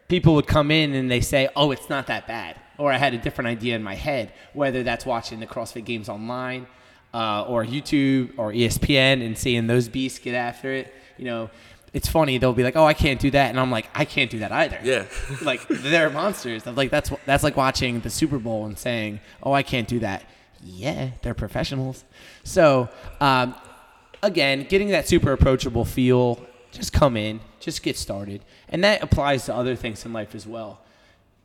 people 0.09 0.35
would 0.35 0.47
come 0.47 0.69
in 0.69 0.93
and 0.93 1.09
they 1.09 1.21
say, 1.21 1.49
"Oh, 1.55 1.71
it's 1.71 1.89
not 1.89 2.07
that 2.07 2.27
bad," 2.27 2.57
or 2.77 2.91
I 2.91 2.97
had 2.97 3.13
a 3.13 3.17
different 3.17 3.49
idea 3.49 3.75
in 3.75 3.83
my 3.83 3.95
head. 3.95 4.33
Whether 4.53 4.83
that's 4.83 5.05
watching 5.05 5.39
the 5.39 5.47
CrossFit 5.47 5.85
Games 5.85 6.07
online, 6.09 6.67
uh, 7.13 7.43
or 7.43 7.65
YouTube, 7.65 8.31
or 8.37 8.51
ESPN, 8.51 9.25
and 9.25 9.37
seeing 9.37 9.67
those 9.67 9.87
beasts 9.87 10.19
get 10.19 10.35
after 10.35 10.71
it. 10.73 10.93
You 11.17 11.25
know, 11.25 11.49
it's 11.93 12.09
funny. 12.09 12.39
They'll 12.39 12.53
be 12.53 12.63
like, 12.63 12.75
"Oh, 12.75 12.85
I 12.85 12.93
can't 12.93 13.19
do 13.19 13.29
that," 13.31 13.49
and 13.49 13.59
I'm 13.59 13.69
like, 13.69 13.87
"I 13.93 14.03
can't 14.03 14.29
do 14.29 14.39
that 14.39 14.51
either." 14.51 14.79
Yeah. 14.83 15.05
like 15.43 15.65
they're 15.67 16.09
monsters. 16.09 16.65
I'm 16.65 16.75
like 16.75 16.89
that's 16.89 17.11
that's 17.25 17.43
like 17.43 17.55
watching 17.55 17.99
the 18.01 18.09
Super 18.09 18.39
Bowl 18.39 18.65
and 18.65 18.77
saying, 18.77 19.19
"Oh, 19.43 19.53
I 19.53 19.63
can't 19.63 19.87
do 19.87 19.99
that." 19.99 20.23
Yeah, 20.63 21.11
they're 21.21 21.33
professionals. 21.33 22.03
So, 22.43 22.89
um, 23.19 23.53
again, 24.23 24.65
getting 24.69 24.89
that 24.89 25.07
super 25.07 25.33
approachable 25.33 25.85
feel, 25.85 26.43
just 26.71 26.93
come 26.93 27.15
in, 27.15 27.41
just 27.59 27.83
get 27.83 27.95
started, 27.95 28.43
and 28.69 28.83
that 28.83 29.03
applies 29.03 29.45
to 29.45 29.55
other 29.55 29.75
things 29.75 30.05
in 30.05 30.13
life 30.13 30.33
as 30.33 30.47
well. 30.47 30.79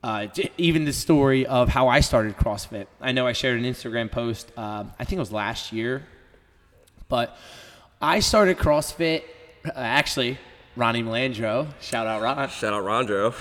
Uh, 0.02 0.28
even 0.56 0.84
the 0.84 0.92
story 0.92 1.44
of 1.44 1.68
how 1.68 1.88
I 1.88 2.00
started 2.00 2.36
CrossFit. 2.36 2.86
I 3.00 3.10
know 3.10 3.26
I 3.26 3.32
shared 3.32 3.58
an 3.58 3.64
Instagram 3.64 4.10
post. 4.10 4.56
Um, 4.56 4.92
I 4.98 5.04
think 5.04 5.16
it 5.16 5.20
was 5.20 5.32
last 5.32 5.72
year, 5.72 6.06
but 7.08 7.36
I 8.00 8.20
started 8.20 8.58
CrossFit. 8.58 9.24
Uh, 9.68 9.80
actually, 9.80 10.38
Ronnie 10.76 11.02
Melandro, 11.02 11.68
shout 11.80 12.06
out 12.06 12.22
Ron 12.22 12.48
Shout 12.48 12.72
out 12.72 12.84
Rondro. 12.84 13.34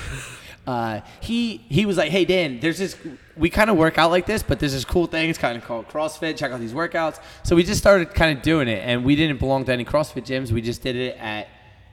uh, 0.67 1.01
he 1.21 1.57
he 1.69 1.85
was 1.85 1.97
like, 1.97 2.09
"Hey 2.09 2.25
Dan, 2.25 2.59
there's 2.59 2.79
this. 2.79 2.97
We 3.35 3.49
kind 3.49 3.69
of 3.69 3.77
work 3.77 3.97
out 3.97 4.11
like 4.11 4.25
this, 4.25 4.43
but 4.43 4.59
there's 4.59 4.73
this 4.73 4.85
cool 4.85 5.07
thing. 5.07 5.29
It's 5.29 5.39
kind 5.39 5.57
of 5.57 5.63
called 5.63 5.87
CrossFit. 5.87 6.37
Check 6.37 6.51
out 6.51 6.59
these 6.59 6.73
workouts." 6.73 7.21
So 7.43 7.55
we 7.55 7.63
just 7.63 7.79
started 7.79 8.13
kind 8.13 8.35
of 8.35 8.43
doing 8.43 8.67
it, 8.67 8.79
and 8.83 9.05
we 9.05 9.15
didn't 9.15 9.39
belong 9.39 9.65
to 9.65 9.73
any 9.73 9.85
CrossFit 9.85 10.25
gyms. 10.25 10.51
We 10.51 10.61
just 10.61 10.81
did 10.81 10.95
it 10.95 11.17
at 11.17 11.47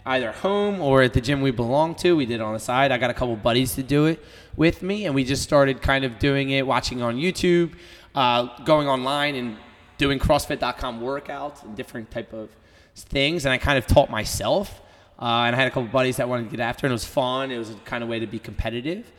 either 0.06 0.32
home 0.32 0.80
or 0.80 1.02
at 1.02 1.12
the 1.12 1.20
gym 1.20 1.40
we 1.40 1.50
belong 1.50 1.94
to. 1.96 2.16
We 2.16 2.26
did 2.26 2.36
it 2.36 2.40
on 2.40 2.54
the 2.54 2.60
side. 2.60 2.92
I 2.92 2.98
got 2.98 3.10
a 3.10 3.14
couple 3.14 3.36
buddies 3.36 3.74
to 3.74 3.82
do 3.82 4.06
it 4.06 4.24
with 4.56 4.82
me, 4.82 5.06
and 5.06 5.14
we 5.14 5.24
just 5.24 5.42
started 5.42 5.82
kind 5.82 6.04
of 6.04 6.18
doing 6.18 6.50
it, 6.50 6.66
watching 6.66 7.02
on 7.02 7.16
YouTube, 7.16 7.72
uh, 8.14 8.62
going 8.64 8.88
online, 8.88 9.34
and 9.34 9.56
doing 9.98 10.18
CrossFit.com 10.18 11.00
workouts 11.00 11.62
and 11.62 11.76
different 11.76 12.10
type 12.10 12.32
of 12.32 12.50
things, 13.02 13.44
and 13.44 13.52
I 13.52 13.58
kind 13.58 13.78
of 13.78 13.86
taught 13.86 14.10
myself. 14.10 14.80
Uh, 15.18 15.44
and 15.46 15.54
I 15.54 15.58
had 15.58 15.68
a 15.68 15.70
couple 15.70 15.84
buddies 15.88 16.16
that 16.16 16.28
wanted 16.28 16.44
to 16.44 16.56
get 16.56 16.60
after, 16.60 16.86
it, 16.86 16.88
and 16.88 16.92
it 16.92 16.94
was 16.94 17.04
fun. 17.04 17.50
It 17.50 17.58
was 17.58 17.70
a 17.70 17.74
kind 17.84 18.02
of 18.02 18.08
way 18.10 18.18
to 18.18 18.26
be 18.26 18.38
competitive. 18.38 19.10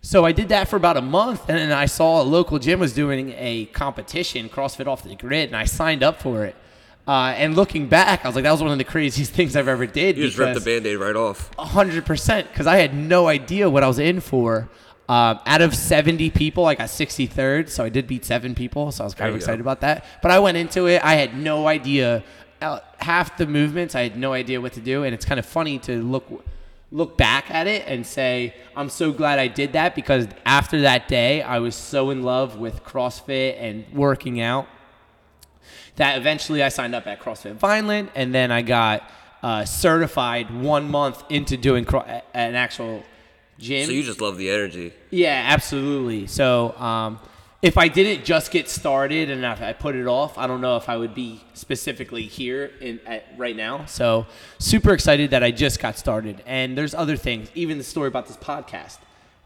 So 0.00 0.24
I 0.24 0.32
did 0.32 0.48
that 0.50 0.68
for 0.68 0.76
about 0.76 0.96
a 0.96 1.02
month, 1.02 1.48
and 1.48 1.58
then 1.58 1.72
I 1.72 1.86
saw 1.86 2.22
a 2.22 2.24
local 2.24 2.58
gym 2.58 2.78
was 2.78 2.92
doing 2.92 3.32
a 3.36 3.66
competition, 3.66 4.48
CrossFit 4.48 4.86
off 4.86 5.02
the 5.02 5.14
grid, 5.16 5.48
and 5.48 5.56
I 5.56 5.64
signed 5.64 6.02
up 6.02 6.20
for 6.20 6.44
it. 6.44 6.54
Uh, 7.06 7.34
and 7.36 7.54
looking 7.56 7.86
back, 7.88 8.24
I 8.24 8.28
was 8.28 8.34
like, 8.34 8.44
that 8.44 8.52
was 8.52 8.62
one 8.62 8.70
of 8.70 8.78
the 8.78 8.84
craziest 8.84 9.32
things 9.38 9.56
I've 9.56 9.68
ever 9.68 9.86
did. 9.86 10.16
You 10.16 10.24
just 10.26 10.38
ripped 10.38 10.54
the 10.54 10.60
band-aid 10.60 10.98
right 10.98 11.16
off. 11.16 11.50
hundred 11.58 12.06
percent, 12.06 12.48
because 12.48 12.66
I 12.66 12.76
had 12.76 12.94
no 12.94 13.26
idea 13.28 13.68
what 13.68 13.82
I 13.82 13.88
was 13.88 13.98
in 13.98 14.20
for. 14.20 14.68
Um, 15.06 15.38
out 15.44 15.60
of 15.60 15.74
70 15.74 16.30
people, 16.30 16.64
I 16.64 16.74
got 16.74 16.88
63rd, 16.88 17.68
so 17.68 17.84
I 17.84 17.90
did 17.90 18.06
beat 18.06 18.24
seven 18.24 18.54
people, 18.54 18.90
so 18.90 19.04
I 19.04 19.06
was 19.06 19.14
kind 19.14 19.26
There 19.28 19.32
of 19.32 19.36
excited 19.36 19.58
go. 19.58 19.62
about 19.62 19.80
that. 19.82 20.04
But 20.22 20.30
I 20.30 20.38
went 20.38 20.56
into 20.56 20.86
it, 20.86 21.04
I 21.04 21.14
had 21.16 21.36
no 21.36 21.66
idea. 21.66 22.22
Uh, 22.60 22.80
half 22.98 23.36
the 23.36 23.46
movements, 23.46 23.94
I 23.94 24.02
had 24.02 24.16
no 24.16 24.32
idea 24.32 24.60
what 24.60 24.72
to 24.74 24.80
do, 24.80 25.02
and 25.04 25.14
it's 25.14 25.24
kind 25.24 25.38
of 25.38 25.46
funny 25.46 25.78
to 25.80 26.02
look 26.02 26.44
look 26.92 27.18
back 27.18 27.50
at 27.50 27.66
it 27.66 27.84
and 27.88 28.06
say, 28.06 28.54
I'm 28.76 28.88
so 28.88 29.10
glad 29.10 29.40
I 29.40 29.48
did 29.48 29.72
that 29.72 29.96
because 29.96 30.28
after 30.46 30.82
that 30.82 31.08
day, 31.08 31.42
I 31.42 31.58
was 31.58 31.74
so 31.74 32.10
in 32.10 32.22
love 32.22 32.56
with 32.56 32.84
CrossFit 32.84 33.56
and 33.58 33.84
working 33.92 34.40
out 34.40 34.68
that 35.96 36.16
eventually 36.18 36.62
I 36.62 36.68
signed 36.68 36.94
up 36.94 37.06
at 37.06 37.20
CrossFit 37.20 37.54
Vineland, 37.54 38.10
and 38.14 38.34
then 38.34 38.50
I 38.52 38.62
got 38.62 39.08
uh, 39.42 39.64
certified 39.64 40.50
one 40.54 40.90
month 40.90 41.22
into 41.30 41.56
doing 41.56 41.84
cro- 41.84 42.04
an 42.32 42.54
actual 42.54 43.02
gym. 43.58 43.86
So 43.86 43.92
you 43.92 44.02
just 44.02 44.20
love 44.20 44.36
the 44.36 44.50
energy. 44.50 44.92
yeah, 45.10 45.44
absolutely. 45.48 46.26
So 46.26 46.76
um, 46.78 47.18
if 47.64 47.78
I 47.78 47.88
didn't 47.88 48.24
just 48.26 48.50
get 48.50 48.68
started 48.68 49.30
and 49.30 49.42
if 49.44 49.62
I 49.62 49.72
put 49.72 49.94
it 49.94 50.06
off, 50.06 50.36
I 50.36 50.46
don't 50.46 50.60
know 50.60 50.76
if 50.76 50.88
I 50.88 50.96
would 50.98 51.14
be 51.14 51.40
specifically 51.54 52.22
here 52.24 52.70
in 52.80 53.00
at, 53.06 53.24
right 53.38 53.56
now. 53.56 53.86
So 53.86 54.26
super 54.58 54.92
excited 54.92 55.30
that 55.30 55.42
I 55.42 55.50
just 55.50 55.80
got 55.80 55.96
started. 55.96 56.42
And 56.46 56.76
there's 56.76 56.94
other 56.94 57.16
things, 57.16 57.48
even 57.54 57.78
the 57.78 57.84
story 57.84 58.08
about 58.08 58.26
this 58.26 58.36
podcast. 58.36 58.98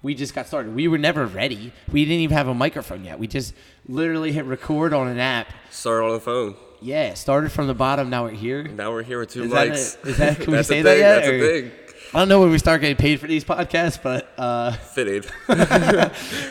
We 0.03 0.15
just 0.17 0.35
got 0.35 0.47
started. 0.49 0.75
We 0.75 0.89
were 0.89 0.99
never 0.99 1.27
ready. 1.27 1.73
We 1.93 2.05
didn't 2.05 2.21
even 2.21 2.37
have 2.37 2.49
a 2.49 2.55
microphone 2.55 3.05
yet. 3.05 3.19
We 3.21 3.27
just 3.29 3.55
literally 3.89 4.33
hit 4.33 4.45
record 4.47 4.93
on 4.93 5.07
an 5.09 5.19
app 5.21 5.49
Start 5.71 6.03
on 6.03 6.11
the 6.13 6.21
phone. 6.21 6.55
yeah, 6.81 7.15
started 7.15 7.51
from 7.53 7.67
the 7.69 7.75
bottom. 7.75 8.11
Now 8.11 8.25
we're 8.25 8.31
here. 8.31 8.65
Now 8.65 8.91
we're 8.93 9.03
here 9.05 9.21
with 9.21 9.31
two 9.31 9.45
Is 9.45 9.51
that 9.53 9.67
a- 9.69 9.73
is 9.73 10.17
that- 10.19 10.37
can 10.41 10.47
we 10.47 10.53
That's 10.57 10.69
a 10.69 10.73
say 10.73 10.83
that 10.83 10.99
yet, 10.99 11.15
That's 11.17 11.29
or- 11.29 11.35
a 11.35 11.41
thing. 11.63 11.71
I 12.15 12.21
don't 12.21 12.29
know 12.31 12.41
when 12.41 12.51
we 12.51 12.57
start 12.57 12.81
getting 12.81 12.97
paid 12.97 13.21
for 13.21 13.27
these 13.27 13.45
podcasts, 13.45 14.03
but 14.03 14.33
uh, 14.39 14.73
Fitted. 14.95 15.27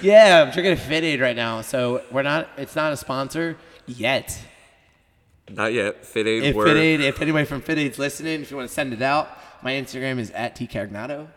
yeah, 0.04 0.44
I'm 0.46 0.52
drinking 0.54 0.74
a 0.74 0.76
Fit 0.76 1.04
Aid 1.04 1.20
right 1.20 1.36
now. 1.36 1.62
So 1.62 2.04
we're 2.12 2.22
not. 2.22 2.48
It's 2.58 2.76
not 2.76 2.94
a 2.94 2.98
sponsor 2.98 3.58
yet. 3.88 4.40
Not 5.50 5.74
yet. 5.74 6.06
Fit 6.06 6.28
aid. 6.28 6.44
If 6.44 6.56
word. 6.56 6.68
Fit 6.68 6.78
Aid, 6.78 7.02
if 7.02 7.22
anybody 7.22 7.46
from 7.46 7.62
Fit 7.62 7.80
Aid's 7.80 7.98
listening, 7.98 8.42
if 8.42 8.52
you 8.52 8.58
want 8.58 8.70
to 8.70 8.74
send 8.74 8.94
it 8.94 9.02
out, 9.02 9.30
my 9.64 9.72
Instagram 9.72 10.20
is 10.20 10.30
at 10.32 10.56
tcarignato. 10.56 11.28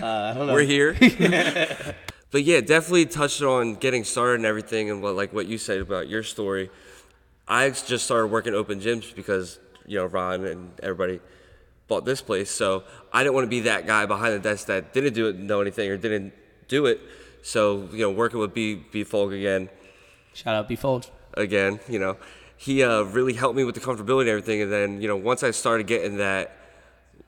Uh, 0.00 0.06
I 0.06 0.32
don't 0.32 0.46
know. 0.46 0.54
We're 0.54 0.62
here. 0.62 0.96
but 2.30 2.44
yeah, 2.44 2.62
definitely 2.62 3.06
touched 3.06 3.42
on 3.42 3.74
getting 3.74 4.04
started 4.04 4.36
and 4.36 4.46
everything, 4.46 4.88
and 4.88 5.02
what 5.02 5.16
like 5.16 5.34
what 5.34 5.46
you 5.46 5.58
said 5.58 5.80
about 5.80 6.08
your 6.08 6.22
story. 6.22 6.70
I 7.46 7.68
just 7.68 8.06
started 8.06 8.28
working 8.28 8.54
open 8.54 8.80
gyms 8.80 9.14
because 9.14 9.58
you 9.84 9.98
know 9.98 10.06
Ron 10.06 10.46
and 10.46 10.70
everybody 10.82 11.20
bought 11.90 12.04
this 12.06 12.22
place, 12.22 12.50
so 12.50 12.84
I 13.12 13.22
didn't 13.22 13.34
want 13.34 13.44
to 13.44 13.50
be 13.58 13.60
that 13.72 13.86
guy 13.86 14.06
behind 14.06 14.32
the 14.32 14.38
desk 14.38 14.66
that 14.68 14.94
didn't 14.94 15.12
do 15.12 15.28
it, 15.28 15.36
know 15.36 15.60
anything, 15.60 15.90
or 15.90 15.96
didn't 15.98 16.32
do 16.68 16.86
it. 16.86 16.98
So 17.42 17.88
you 17.92 17.98
know, 18.04 18.10
working 18.10 18.38
with 18.38 18.54
B 18.54 18.76
B 18.92 19.04
Folk 19.04 19.32
again, 19.32 19.68
Shout 20.32 20.54
out 20.54 20.68
B 20.68 20.76
Folge. 20.76 21.10
again, 21.34 21.80
you 21.88 21.98
know, 21.98 22.16
he 22.56 22.82
uh, 22.82 23.02
really 23.02 23.34
helped 23.42 23.56
me 23.56 23.64
with 23.64 23.74
the 23.74 23.80
comfortability 23.80 24.22
and 24.22 24.28
everything. 24.36 24.62
And 24.62 24.70
then, 24.76 25.00
you 25.02 25.08
know, 25.08 25.16
once 25.16 25.42
I 25.42 25.50
started 25.50 25.86
getting 25.86 26.18
that 26.18 26.56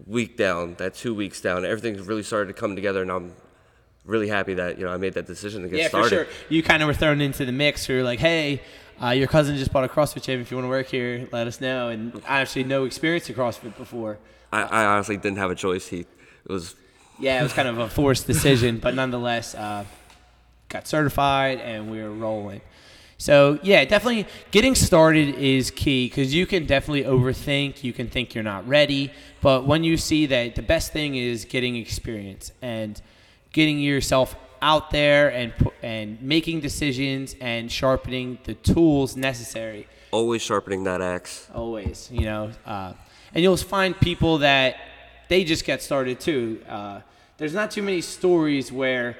week 0.06 0.36
down, 0.36 0.74
that 0.76 0.94
two 0.94 1.14
weeks 1.14 1.40
down, 1.40 1.64
everything 1.64 1.96
really 2.04 2.22
started 2.22 2.48
to 2.48 2.52
come 2.62 2.74
together. 2.76 3.02
And 3.02 3.10
I'm 3.10 3.32
really 4.04 4.28
happy 4.28 4.54
that, 4.54 4.78
you 4.78 4.84
know, 4.84 4.92
I 4.92 4.98
made 4.98 5.14
that 5.14 5.26
decision 5.26 5.62
to 5.62 5.68
get 5.68 5.78
Yeah, 5.78 5.88
started. 5.88 6.08
for 6.08 6.14
sure. 6.14 6.26
You 6.48 6.62
kind 6.62 6.82
of 6.82 6.86
were 6.86 6.94
thrown 6.94 7.20
into 7.20 7.44
the 7.44 7.52
mix. 7.52 7.88
You're 7.88 8.02
like, 8.02 8.18
hey, 8.18 8.60
uh, 9.02 9.10
your 9.10 9.26
cousin 9.26 9.56
just 9.56 9.72
bought 9.72 9.84
a 9.84 9.88
CrossFit 9.88 10.22
gym. 10.22 10.40
If 10.40 10.50
you 10.50 10.56
want 10.58 10.66
to 10.66 10.74
work 10.78 10.88
here, 10.88 11.28
let 11.32 11.46
us 11.46 11.60
know. 11.60 11.88
And 11.88 12.20
I 12.28 12.40
actually 12.42 12.64
no 12.64 12.84
experience 12.84 13.28
in 13.30 13.34
CrossFit 13.34 13.76
before. 13.76 14.18
I, 14.52 14.62
I 14.62 14.84
honestly 14.84 15.16
didn't 15.16 15.38
have 15.38 15.50
a 15.50 15.54
choice. 15.54 15.88
He 15.88 16.00
it 16.00 16.06
was, 16.48 16.74
Yeah, 17.18 17.40
it 17.40 17.42
was 17.42 17.52
kind 17.52 17.68
of 17.68 17.78
a 17.78 17.88
forced 17.88 18.26
decision, 18.26 18.78
but 18.78 18.94
nonetheless, 18.94 19.54
uh, 19.54 19.84
got 20.68 20.86
certified 20.86 21.58
and 21.60 21.90
we 21.90 22.02
were 22.02 22.10
rolling. 22.10 22.60
So 23.18 23.60
yeah, 23.62 23.84
definitely 23.84 24.26
getting 24.50 24.74
started 24.74 25.36
is 25.36 25.70
key 25.70 26.08
because 26.08 26.34
you 26.34 26.44
can 26.44 26.66
definitely 26.66 27.04
overthink. 27.04 27.84
You 27.84 27.92
can 27.92 28.08
think 28.08 28.34
you're 28.34 28.42
not 28.42 28.66
ready, 28.66 29.12
but 29.40 29.64
when 29.64 29.84
you 29.84 29.96
see 29.96 30.26
that 30.26 30.56
the 30.56 30.62
best 30.62 30.92
thing 30.92 31.14
is 31.14 31.44
getting 31.44 31.76
experience 31.76 32.50
and 32.60 33.00
getting 33.52 33.78
yourself 33.78 34.34
out 34.60 34.90
there 34.90 35.28
and 35.28 35.52
and 35.82 36.20
making 36.22 36.60
decisions 36.60 37.36
and 37.40 37.70
sharpening 37.70 38.38
the 38.44 38.54
tools 38.54 39.16
necessary 39.16 39.88
always 40.12 40.40
sharpening 40.40 40.84
that 40.84 41.02
axe. 41.02 41.48
always 41.52 42.08
you 42.12 42.20
know 42.20 42.50
uh, 42.64 42.92
and 43.34 43.42
you'll 43.42 43.56
find 43.56 43.98
people 43.98 44.38
that 44.38 44.76
they 45.28 45.44
just 45.44 45.64
get 45.64 45.82
started 45.82 46.20
too. 46.20 46.60
Uh, 46.68 47.00
there's 47.38 47.54
not 47.54 47.70
too 47.70 47.82
many 47.82 48.00
stories 48.00 48.70
where 48.70 49.16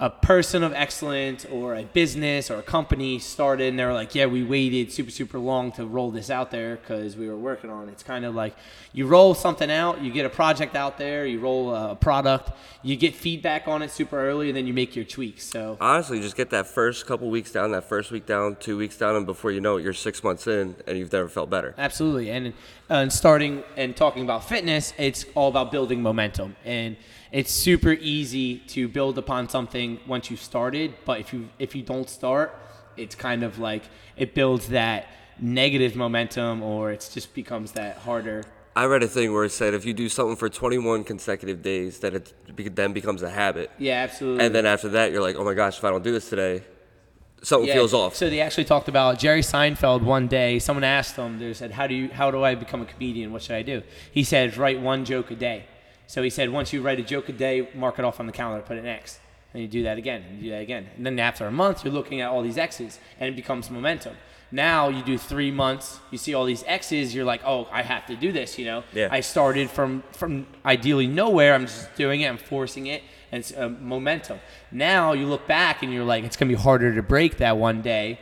a 0.00 0.08
person 0.08 0.62
of 0.62 0.72
excellence 0.72 1.44
or 1.46 1.74
a 1.74 1.82
business 1.82 2.50
or 2.52 2.58
a 2.58 2.62
company 2.62 3.18
started 3.18 3.68
and 3.68 3.78
they're 3.78 3.92
like 3.92 4.14
yeah 4.14 4.26
we 4.26 4.44
waited 4.44 4.92
super 4.92 5.10
super 5.10 5.38
long 5.40 5.72
to 5.72 5.84
roll 5.84 6.12
this 6.12 6.30
out 6.30 6.52
there 6.52 6.76
because 6.76 7.16
we 7.16 7.28
were 7.28 7.36
working 7.36 7.68
on 7.68 7.88
it 7.88 7.92
it's 7.92 8.04
kind 8.04 8.24
of 8.24 8.32
like 8.32 8.54
you 8.92 9.06
roll 9.08 9.34
something 9.34 9.70
out 9.70 10.00
you 10.00 10.12
get 10.12 10.24
a 10.24 10.30
project 10.30 10.76
out 10.76 10.98
there 10.98 11.26
you 11.26 11.40
roll 11.40 11.74
a 11.74 11.96
product 11.96 12.50
you 12.82 12.94
get 12.94 13.12
feedback 13.12 13.66
on 13.66 13.82
it 13.82 13.90
super 13.90 14.20
early 14.20 14.48
and 14.48 14.56
then 14.56 14.68
you 14.68 14.72
make 14.72 14.94
your 14.94 15.04
tweaks 15.04 15.44
so 15.44 15.76
Honestly, 15.80 16.20
just 16.20 16.36
get 16.36 16.50
that 16.50 16.66
first 16.66 17.06
couple 17.06 17.30
weeks 17.30 17.50
down, 17.52 17.72
that 17.72 17.84
first 17.84 18.10
week 18.10 18.26
down, 18.26 18.56
two 18.56 18.76
weeks 18.76 18.96
down, 18.96 19.16
and 19.16 19.26
before 19.26 19.50
you 19.50 19.60
know 19.60 19.76
it, 19.76 19.82
you're 19.82 19.92
six 19.92 20.22
months 20.22 20.46
in 20.46 20.76
and 20.86 20.98
you've 20.98 21.12
never 21.12 21.28
felt 21.28 21.50
better. 21.50 21.74
Absolutely, 21.78 22.30
and 22.30 22.52
and 22.88 23.12
starting 23.12 23.62
and 23.76 23.96
talking 23.96 24.22
about 24.24 24.44
fitness, 24.44 24.92
it's 24.98 25.24
all 25.34 25.48
about 25.48 25.70
building 25.70 26.02
momentum, 26.02 26.56
and 26.64 26.96
it's 27.32 27.52
super 27.52 27.92
easy 27.92 28.58
to 28.68 28.88
build 28.88 29.18
upon 29.18 29.48
something 29.48 30.00
once 30.06 30.30
you've 30.30 30.42
started. 30.42 30.94
But 31.04 31.20
if 31.20 31.32
you 31.32 31.48
if 31.58 31.74
you 31.74 31.82
don't 31.82 32.08
start, 32.08 32.54
it's 32.96 33.14
kind 33.14 33.42
of 33.42 33.58
like 33.58 33.84
it 34.16 34.34
builds 34.34 34.68
that 34.68 35.06
negative 35.40 35.94
momentum, 35.96 36.62
or 36.62 36.90
it 36.92 37.08
just 37.12 37.34
becomes 37.34 37.72
that 37.72 37.98
harder. 37.98 38.44
I 38.74 38.84
read 38.86 39.02
a 39.02 39.08
thing 39.08 39.32
where 39.32 39.44
it 39.44 39.50
said 39.50 39.74
if 39.74 39.84
you 39.84 39.92
do 39.92 40.08
something 40.08 40.36
for 40.36 40.48
21 40.48 41.02
consecutive 41.02 41.62
days, 41.62 41.98
that 42.00 42.14
it 42.14 42.32
then 42.76 42.92
becomes 42.92 43.22
a 43.22 43.30
habit. 43.30 43.70
Yeah, 43.78 43.94
absolutely. 43.94 44.44
And 44.44 44.54
then 44.54 44.66
after 44.66 44.88
that, 44.90 45.10
you're 45.10 45.22
like, 45.22 45.34
oh 45.34 45.44
my 45.44 45.54
gosh, 45.54 45.78
if 45.78 45.84
I 45.84 45.90
don't 45.90 46.04
do 46.04 46.12
this 46.12 46.30
today, 46.30 46.62
something 47.42 47.68
Yeah, 47.68 47.74
feels 47.74 47.92
off. 47.92 48.14
So 48.14 48.30
they 48.30 48.40
actually 48.40 48.66
talked 48.66 48.88
about 48.88 49.18
Jerry 49.18 49.40
Seinfeld 49.40 50.02
one 50.02 50.28
day. 50.28 50.58
Someone 50.60 50.84
asked 50.84 51.16
him, 51.16 51.38
they 51.38 51.52
said, 51.54 51.72
"How 51.72 51.86
do 51.86 51.94
you 51.94 52.08
how 52.08 52.30
do 52.30 52.44
I 52.44 52.54
become 52.54 52.80
a 52.82 52.86
comedian? 52.86 53.32
What 53.32 53.42
should 53.42 53.56
I 53.56 53.62
do?" 53.62 53.82
He 54.12 54.22
said, 54.24 54.56
"Write 54.56 54.80
one 54.80 55.04
joke 55.04 55.30
a 55.30 55.36
day." 55.36 55.64
So 56.08 56.22
he 56.22 56.30
said, 56.30 56.50
once 56.50 56.72
you 56.72 56.80
write 56.80 56.98
a 56.98 57.02
joke 57.02 57.28
a 57.28 57.32
day, 57.32 57.68
mark 57.74 57.98
it 57.98 58.04
off 58.04 58.18
on 58.18 58.26
the 58.26 58.32
calendar, 58.32 58.64
put 58.66 58.78
an 58.78 58.86
X, 58.86 59.20
and 59.52 59.62
you 59.62 59.68
do 59.68 59.82
that 59.82 59.98
again, 59.98 60.22
and 60.22 60.38
you 60.38 60.44
do 60.44 60.50
that 60.50 60.62
again, 60.62 60.88
and 60.96 61.04
then 61.04 61.18
after 61.18 61.46
a 61.46 61.50
month, 61.52 61.84
you're 61.84 61.92
looking 61.92 62.22
at 62.22 62.30
all 62.30 62.42
these 62.42 62.56
X's, 62.58 62.98
and 63.20 63.28
it 63.28 63.36
becomes 63.36 63.70
momentum. 63.70 64.16
Now 64.50 64.88
you 64.88 65.02
do 65.02 65.18
three 65.18 65.50
months, 65.50 66.00
you 66.10 66.16
see 66.16 66.32
all 66.32 66.46
these 66.46 66.64
X's, 66.66 67.14
you're 67.14 67.26
like, 67.26 67.42
oh, 67.44 67.68
I 67.70 67.82
have 67.82 68.06
to 68.06 68.16
do 68.16 68.32
this, 68.32 68.58
you 68.58 68.64
know. 68.64 68.84
Yeah. 68.94 69.08
I 69.10 69.20
started 69.20 69.68
from 69.68 70.02
from 70.12 70.46
ideally 70.64 71.06
nowhere. 71.06 71.54
I'm 71.54 71.66
just 71.66 71.94
doing 71.96 72.22
it. 72.22 72.28
I'm 72.28 72.38
forcing 72.38 72.86
it, 72.86 73.02
and 73.30 73.40
it's 73.40 73.54
uh, 73.54 73.68
momentum. 73.68 74.40
Now 74.70 75.12
you 75.12 75.26
look 75.26 75.46
back 75.46 75.82
and 75.82 75.92
you're 75.92 76.04
like, 76.04 76.24
it's 76.24 76.38
gonna 76.38 76.48
be 76.48 76.54
harder 76.54 76.94
to 76.94 77.02
break 77.02 77.36
that 77.38 77.58
one 77.58 77.82
day, 77.82 78.18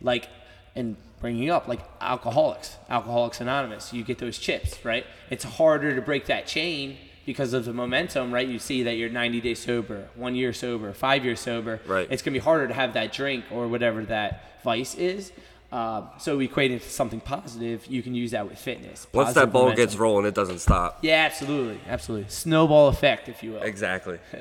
like, 0.00 0.28
and 0.74 0.96
bringing 1.20 1.50
up 1.50 1.68
like 1.68 1.80
alcoholics, 2.00 2.76
Alcoholics 2.90 3.40
Anonymous. 3.40 3.92
You 3.92 4.02
get 4.02 4.18
those 4.18 4.38
chips, 4.38 4.84
right? 4.84 5.06
It's 5.30 5.44
harder 5.44 5.94
to 5.94 6.02
break 6.02 6.26
that 6.26 6.48
chain 6.48 6.98
because 7.28 7.52
of 7.52 7.66
the 7.66 7.74
momentum, 7.74 8.32
right? 8.32 8.48
You 8.48 8.58
see 8.58 8.84
that 8.84 8.94
you're 8.94 9.10
90 9.10 9.42
days 9.42 9.58
sober, 9.58 10.08
one 10.14 10.34
year 10.34 10.54
sober, 10.54 10.94
five 10.94 11.26
years 11.26 11.40
sober. 11.40 11.78
Right. 11.86 12.08
It's 12.10 12.22
gonna 12.22 12.32
be 12.32 12.38
harder 12.38 12.66
to 12.66 12.72
have 12.72 12.94
that 12.94 13.12
drink 13.12 13.44
or 13.50 13.68
whatever 13.68 14.02
that 14.06 14.62
vice 14.64 14.94
is. 14.94 15.30
Um, 15.70 16.08
so 16.18 16.38
we 16.38 16.46
equate 16.46 16.70
it 16.70 16.80
to 16.80 16.88
something 16.88 17.20
positive. 17.20 17.86
You 17.86 18.02
can 18.02 18.14
use 18.14 18.30
that 18.30 18.48
with 18.48 18.58
fitness. 18.58 19.06
Once 19.12 19.34
that 19.34 19.52
ball 19.52 19.64
momentum. 19.64 19.84
gets 19.84 19.96
rolling, 19.96 20.24
it 20.24 20.34
doesn't 20.34 20.60
stop. 20.60 21.00
Yeah, 21.02 21.26
absolutely, 21.26 21.78
absolutely. 21.86 22.30
Snowball 22.30 22.88
effect, 22.88 23.28
if 23.28 23.42
you 23.42 23.52
will. 23.52 23.62
Exactly. 23.62 24.18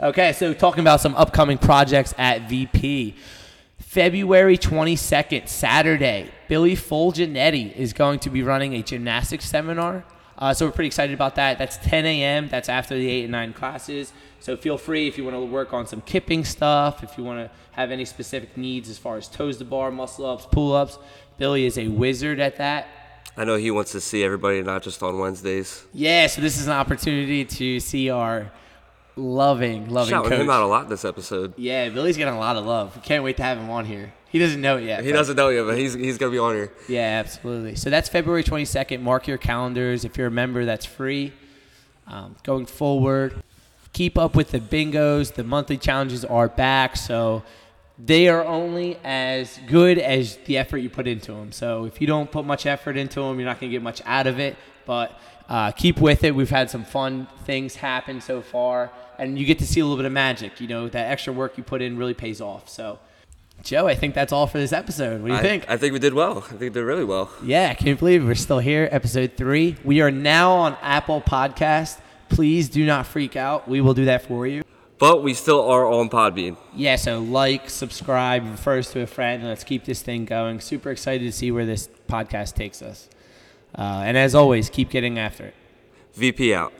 Okay, 0.00 0.32
so 0.32 0.54
talking 0.54 0.80
about 0.80 1.02
some 1.02 1.14
upcoming 1.14 1.58
projects 1.58 2.14
at 2.16 2.48
VP. 2.48 3.16
February 3.78 4.56
22nd, 4.56 5.46
Saturday, 5.46 6.30
Billy 6.48 6.74
Fulgenetti 6.74 7.74
is 7.76 7.92
going 7.92 8.18
to 8.20 8.30
be 8.30 8.42
running 8.42 8.72
a 8.74 8.82
gymnastics 8.82 9.44
seminar. 9.44 10.04
Uh, 10.38 10.54
so 10.54 10.66
we're 10.66 10.72
pretty 10.72 10.86
excited 10.86 11.12
about 11.12 11.34
that. 11.34 11.58
That's 11.58 11.76
10 11.78 12.06
a.m. 12.06 12.48
That's 12.48 12.68
after 12.68 12.94
the 12.96 13.08
8 13.08 13.22
and 13.24 13.32
9 13.32 13.52
classes. 13.54 14.12
So 14.40 14.56
feel 14.56 14.78
free 14.78 15.08
if 15.08 15.18
you 15.18 15.24
want 15.24 15.36
to 15.36 15.44
work 15.44 15.72
on 15.72 15.86
some 15.86 16.00
kipping 16.00 16.44
stuff, 16.44 17.02
if 17.02 17.18
you 17.18 17.24
want 17.24 17.40
to 17.40 17.50
have 17.72 17.90
any 17.90 18.04
specific 18.04 18.56
needs 18.56 18.88
as 18.88 18.98
far 18.98 19.16
as 19.16 19.26
toes 19.26 19.56
to 19.58 19.64
bar, 19.64 19.90
muscle 19.90 20.26
ups, 20.26 20.46
pull 20.50 20.74
ups. 20.74 20.96
Billy 21.38 21.66
is 21.66 21.76
a 21.76 21.88
wizard 21.88 22.38
at 22.38 22.56
that. 22.56 22.86
I 23.36 23.44
know 23.44 23.56
he 23.56 23.70
wants 23.70 23.92
to 23.92 24.00
see 24.00 24.22
everybody, 24.24 24.62
not 24.62 24.82
just 24.82 25.02
on 25.02 25.18
Wednesdays. 25.18 25.84
Yeah, 25.92 26.26
so 26.28 26.40
this 26.40 26.58
is 26.58 26.66
an 26.66 26.72
opportunity 26.72 27.44
to 27.44 27.78
see 27.80 28.10
our 28.10 28.50
loving, 29.16 29.88
loving 29.90 30.10
Shouting 30.10 30.30
coach. 30.30 30.40
him 30.40 30.50
out 30.50 30.62
a 30.62 30.66
lot 30.66 30.88
this 30.88 31.04
episode. 31.04 31.54
Yeah, 31.56 31.88
Billy's 31.88 32.16
getting 32.16 32.34
a 32.34 32.38
lot 32.38 32.56
of 32.56 32.64
love. 32.64 33.00
Can't 33.02 33.22
wait 33.24 33.36
to 33.38 33.42
have 33.42 33.58
him 33.58 33.70
on 33.70 33.84
here. 33.84 34.12
He 34.30 34.38
doesn't 34.38 34.60
know 34.60 34.76
it 34.76 34.84
yet. 34.84 35.04
He 35.04 35.10
but- 35.10 35.16
doesn't 35.18 35.36
know 35.36 35.48
yet, 35.48 35.64
but 35.64 35.78
he's 35.78 35.94
he's 35.94 36.18
gonna 36.18 36.32
be 36.32 36.38
on 36.38 36.54
here. 36.54 36.72
Yeah, 36.88 37.20
absolutely. 37.24 37.76
So 37.76 37.88
that's 37.90 38.08
February 38.08 38.44
22nd. 38.44 39.00
Mark 39.00 39.26
your 39.26 39.38
calendars. 39.38 40.04
If 40.04 40.18
you're 40.18 40.26
a 40.26 40.30
member, 40.30 40.64
that's 40.64 40.84
free. 40.86 41.32
Um, 42.06 42.36
going 42.42 42.66
forward, 42.66 43.42
keep 43.92 44.16
up 44.18 44.34
with 44.34 44.50
the 44.50 44.60
bingos. 44.60 45.34
The 45.34 45.44
monthly 45.44 45.76
challenges 45.78 46.24
are 46.24 46.48
back, 46.48 46.96
so 46.96 47.42
they 47.98 48.28
are 48.28 48.44
only 48.44 48.98
as 49.02 49.58
good 49.66 49.98
as 49.98 50.36
the 50.46 50.56
effort 50.58 50.78
you 50.78 50.88
put 50.90 51.06
into 51.06 51.32
them. 51.32 51.52
So 51.52 51.84
if 51.84 52.00
you 52.00 52.06
don't 52.06 52.30
put 52.30 52.44
much 52.44 52.64
effort 52.66 52.96
into 52.96 53.20
them, 53.20 53.38
you're 53.38 53.46
not 53.48 53.60
going 53.60 53.70
to 53.70 53.74
get 53.74 53.82
much 53.82 54.00
out 54.06 54.26
of 54.26 54.38
it. 54.38 54.56
But 54.86 55.18
uh, 55.48 55.72
keep 55.72 56.00
with 56.00 56.24
it. 56.24 56.34
We've 56.34 56.48
had 56.48 56.70
some 56.70 56.84
fun 56.84 57.26
things 57.44 57.76
happen 57.76 58.20
so 58.20 58.40
far, 58.40 58.90
and 59.18 59.38
you 59.38 59.44
get 59.44 59.58
to 59.58 59.66
see 59.66 59.80
a 59.80 59.84
little 59.84 59.96
bit 59.96 60.06
of 60.06 60.12
magic. 60.12 60.60
You 60.60 60.68
know, 60.68 60.88
that 60.88 61.10
extra 61.10 61.32
work 61.32 61.58
you 61.58 61.64
put 61.64 61.82
in 61.82 61.96
really 61.96 62.14
pays 62.14 62.40
off. 62.40 62.68
So. 62.68 62.98
Joe, 63.62 63.86
I 63.86 63.94
think 63.94 64.14
that's 64.14 64.32
all 64.32 64.46
for 64.46 64.58
this 64.58 64.72
episode. 64.72 65.20
What 65.20 65.28
do 65.28 65.32
you 65.34 65.38
I, 65.38 65.42
think? 65.42 65.68
I 65.68 65.76
think 65.76 65.92
we 65.92 65.98
did 65.98 66.14
well. 66.14 66.38
I 66.38 66.40
think 66.42 66.60
we 66.60 66.70
did 66.70 66.80
really 66.82 67.04
well. 67.04 67.30
Yeah, 67.42 67.68
I 67.70 67.74
can't 67.74 67.98
believe 67.98 68.24
we're 68.24 68.34
still 68.34 68.60
here, 68.60 68.88
episode 68.90 69.32
three. 69.36 69.76
We 69.84 70.00
are 70.00 70.10
now 70.10 70.52
on 70.52 70.76
Apple 70.80 71.20
Podcast. 71.20 71.98
Please 72.28 72.68
do 72.68 72.86
not 72.86 73.06
freak 73.06 73.36
out. 73.36 73.68
We 73.68 73.80
will 73.80 73.94
do 73.94 74.04
that 74.06 74.22
for 74.22 74.46
you. 74.46 74.62
But 74.98 75.22
we 75.22 75.34
still 75.34 75.60
are 75.68 75.86
on 75.86 76.08
Podbean. 76.08 76.56
Yeah, 76.74 76.96
so 76.96 77.20
like, 77.20 77.70
subscribe, 77.70 78.44
refer 78.44 78.78
us 78.78 78.92
to 78.92 79.00
a 79.02 79.06
friend, 79.06 79.42
and 79.42 79.48
let's 79.48 79.64
keep 79.64 79.84
this 79.84 80.02
thing 80.02 80.24
going. 80.24 80.60
Super 80.60 80.90
excited 80.90 81.24
to 81.24 81.32
see 81.32 81.50
where 81.50 81.66
this 81.66 81.88
podcast 82.08 82.54
takes 82.54 82.82
us. 82.82 83.08
Uh, 83.76 84.02
and 84.04 84.16
as 84.16 84.34
always, 84.34 84.68
keep 84.70 84.90
getting 84.90 85.18
after 85.18 85.46
it. 85.46 85.54
VP 86.14 86.52
out. 86.54 86.72